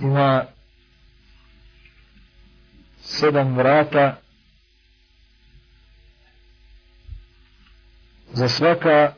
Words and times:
ima 0.00 0.44
sedam 3.00 3.56
vrata 3.56 4.16
za 8.32 8.48
svaka 8.48 9.12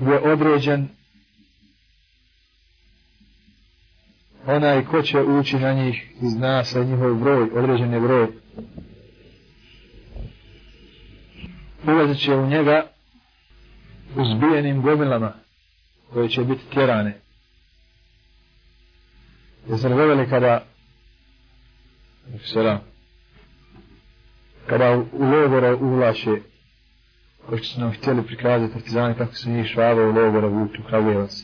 je 0.00 0.18
određen 0.32 0.88
onaj 4.46 4.84
ko 4.84 5.02
će 5.02 5.20
ući 5.20 5.56
na 5.56 5.72
njih 5.72 6.10
i 6.22 6.28
zna 6.28 6.64
se 6.64 6.84
njihov 6.84 7.14
broj, 7.14 7.50
određen 7.54 7.92
je 7.92 8.00
broj. 8.00 8.28
Ulazit 11.86 12.24
će 12.24 12.34
u 12.34 12.46
njega 12.46 12.86
uzbijenim 14.16 14.82
gomilama 14.82 15.32
koje 16.12 16.28
će 16.28 16.44
biti 16.44 16.62
tjerane. 16.74 17.23
Jeste 19.68 19.88
li 19.88 19.94
gledali 19.94 20.28
kada 20.28 20.64
Sera, 22.44 22.80
kada 24.66 24.90
u 25.12 25.24
logore 25.24 25.74
uvlaše 25.74 26.30
koji 27.46 27.60
su 27.60 27.80
nam 27.80 27.92
htjeli 27.92 28.26
prikazati 28.26 28.72
partizani 28.72 29.14
kako 29.14 29.34
su 29.34 29.50
njih 29.50 29.66
švave 29.66 30.06
u 30.06 30.12
logore 30.12 30.48
vuču 30.48 30.82
Kragujevac. 30.88 31.42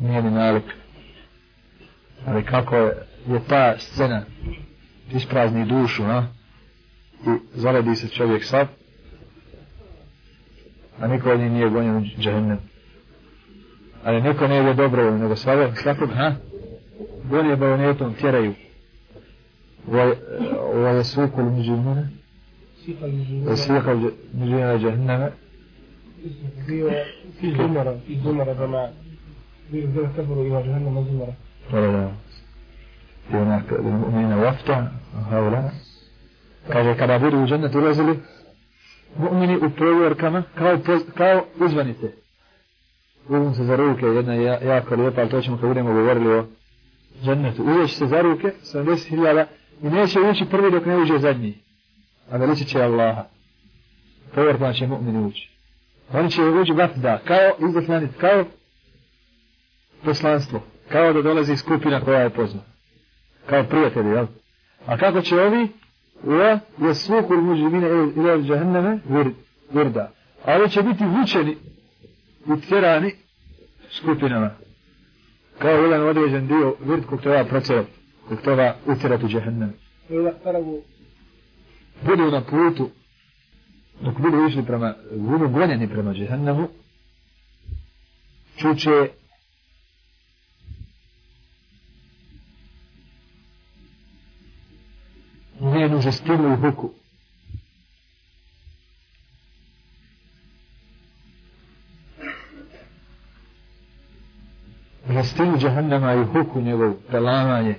Nije 0.00 0.22
ni 0.22 0.30
nalik. 0.30 0.64
Ali 2.26 2.44
kako 2.44 2.76
je, 2.76 3.06
je 3.28 3.40
ta 3.48 3.78
scena 3.78 4.24
isprazni 5.12 5.64
dušu, 5.64 6.04
a? 6.04 6.26
I 7.26 7.38
zaradi 7.54 7.96
se 7.96 8.08
čovjek 8.08 8.44
sad, 8.44 8.68
a 10.98 11.06
niko 11.06 11.30
od 11.30 11.40
njih 11.40 11.50
nije 11.50 11.70
gonjen 11.70 11.96
u 11.96 12.20
džahennem. 12.20 12.71
Ali 14.04 14.22
niko 14.22 14.46
ne 14.46 14.56
je 14.56 14.74
dobro, 14.74 15.10
nego 15.18 15.36
svakog, 15.36 15.78
svakog, 15.78 16.10
ha? 16.10 16.32
Gonje 17.30 17.56
bajonetom, 17.56 18.14
tjeraju. 18.14 18.54
ويسوق 19.88 21.38
المجرمين 21.38 22.08
يسوق 23.50 23.88
المجرمين 23.88 24.78
جهنم 24.78 25.30
في 27.40 27.54
زمرة 27.58 27.98
في 28.06 28.18
زمرة 28.24 28.52
جماعة 28.52 28.92
كفروا 30.16 30.44
إلى 30.46 30.62
جهنم 30.68 31.04
زمرة 31.04 31.34
ولا 31.72 32.10
هناك 33.30 33.72
المؤمنين 33.72 34.32
وفتا 34.32 34.92
هؤلاء 35.30 35.72
kaže 36.68 36.96
kada 36.96 37.18
budu 37.18 37.42
u 37.42 37.46
džennet 37.46 37.74
ulazili 37.74 38.14
mu'mini 39.18 39.56
u 39.56 39.70
provjerkama 39.70 40.42
kao, 40.58 40.78
kao 41.14 41.44
uzvanite 41.60 42.12
uzvan 43.36 43.54
se 43.54 43.64
za 43.64 43.76
ruke 43.76 44.06
jedna 44.06 44.34
jako 44.34 44.94
lijepa 44.94 45.20
ali 45.20 45.30
to 45.30 45.40
ćemo 45.40 45.56
kad 45.56 45.68
budemo 45.68 45.92
govorili 45.92 46.34
o 46.34 46.46
džennetu 47.24 47.62
uveći 47.62 47.94
se 47.94 48.06
za 48.06 48.22
ruke 48.22 48.52
70.000 48.62 49.44
I 49.82 49.86
neće 49.86 50.20
ući 50.20 50.44
prvi 50.50 50.70
dok 50.70 50.86
ne 50.86 50.96
uđe 50.96 51.18
zadnji. 51.18 51.58
A 52.30 52.36
veličit 52.36 52.68
će 52.68 52.82
Allaha. 52.82 53.24
Povrtno 54.34 54.72
će 54.72 54.86
mu'mini 54.86 55.26
ući. 55.26 55.50
Oni 56.12 56.30
će 56.30 56.42
uđi 56.42 56.72
da, 56.96 57.18
kao 57.18 57.68
izdahljanic, 57.68 58.10
kao 58.20 58.44
poslanstvo. 60.04 60.62
Kao 60.88 61.12
da 61.12 61.22
dolazi 61.22 61.56
skupina 61.56 62.00
koja 62.00 62.20
je 62.20 62.30
poznata. 62.30 62.66
Kao 63.46 63.64
prijatelji, 63.64 64.08
jel? 64.08 64.26
A 64.86 64.96
kako 64.96 65.20
će 65.20 65.40
ovi? 65.40 65.68
Ua, 66.24 66.58
je 66.88 66.94
svukur 66.94 67.40
muđi 67.40 67.62
ili 68.16 68.30
od 68.30 68.44
džahenneme, 68.44 68.98
vrda. 69.72 70.12
A 70.44 70.56
ovi 70.56 70.70
će 70.70 70.82
biti 70.82 71.04
vučeni 71.04 71.56
i 72.46 72.60
tjerani 72.60 73.14
skupinama. 73.98 74.50
Kao 75.58 75.70
jedan 75.70 76.08
određen 76.08 76.46
dio 76.46 76.76
vrd 76.80 77.06
kog 77.06 77.22
treba 77.22 77.44
procerati 77.44 77.90
zbog 78.26 78.40
toga 78.40 78.76
utjerati 78.86 79.26
džehennem. 79.26 79.72
Budu 82.02 82.30
na 82.30 82.40
putu, 82.40 82.90
dok 84.00 84.18
budu 84.18 84.46
išli 84.48 84.64
prema, 84.64 84.94
budu 85.16 85.48
gonjeni 85.48 85.88
prema 85.88 86.12
džehennemu, 86.14 86.68
čuće 88.56 89.08
njenu 95.60 96.00
žestinu 96.00 96.52
i 96.52 96.56
huku. 96.56 97.01
vlastinu 105.12 105.58
džahannama 105.58 106.14
i 106.14 106.24
huku 106.24 106.60
njegov 106.60 106.94
pelavanje. 107.10 107.74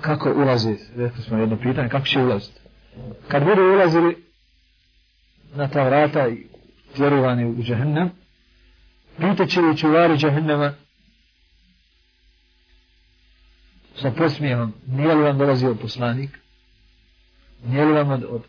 Kako 0.00 0.32
ulazi? 0.36 0.76
Rekli 0.96 1.22
smo 1.22 1.38
jedno 1.38 1.56
pitanje, 1.56 1.88
kako 1.88 2.06
će 2.06 2.20
ulaziti? 2.20 2.60
Kad 3.28 3.44
budu 3.44 3.62
ulazili 3.62 4.24
na 5.54 5.68
ta 5.68 5.84
vrata 5.84 6.28
i 6.28 6.46
tjerovani 6.96 7.44
u 7.44 7.62
džahannam, 7.62 8.10
pitat 9.16 9.48
će 9.48 9.60
li 9.60 9.76
čuvari 9.76 10.16
džahannama 10.16 10.74
sa 13.96 14.10
posmijevom, 14.10 14.72
nije 14.86 15.14
li 15.14 15.22
vam 15.22 15.38
dolazio 15.38 15.74
poslanik? 15.74 16.38
Nije 17.66 17.84
li 17.84 17.92
vam 17.92 18.10
od, 18.10 18.24
od 18.28 18.42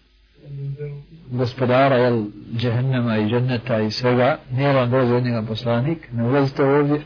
gospodara, 1.32 1.96
jel, 1.96 2.24
džahennema 2.56 3.18
i 3.18 3.30
dženneta 3.30 3.80
i 3.80 3.92
svega, 3.92 4.38
nije 4.52 4.74
vam 4.74 4.92
dolazio 4.92 5.18
od 5.18 5.24
njega 5.24 5.44
poslanik? 5.48 6.12
Ne 6.12 6.24
ulazite 6.24 6.64
ovdje, 6.64 7.02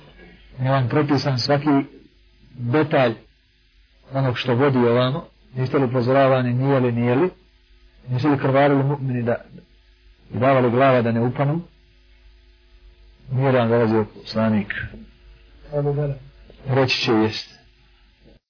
nije 0.59 0.71
vam 0.71 0.89
propisan 0.89 1.39
svaki 1.39 1.69
detalj 2.53 3.13
onog 4.13 4.37
što 4.37 4.55
vodi 4.55 4.77
ovamo, 4.77 5.25
niste 5.55 5.77
li 5.77 5.85
upozoravani 5.85 6.53
nije 6.53 6.79
li, 6.79 6.91
nije 6.91 7.15
li, 7.15 7.29
niste 8.09 8.27
li 8.27 8.37
krvarili 8.37 8.83
mu'mini 8.83 9.23
da 9.23 9.35
i 10.33 10.37
davali 10.37 10.71
glava 10.71 11.01
da 11.01 11.11
ne 11.11 11.21
upanu, 11.21 11.61
nije 13.31 13.51
vam 13.51 13.69
dolazio 13.69 14.05
poslanik. 14.15 14.73
Reći 16.67 17.01
će 17.01 17.11
jest. 17.11 17.58